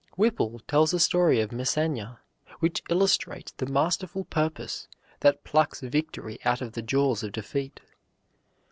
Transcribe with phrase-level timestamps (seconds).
[0.17, 2.17] Whipple tells a story of Masséna
[2.59, 4.87] which illustrates the masterful purpose
[5.19, 7.81] that plucks victory out of the jaws of defeat.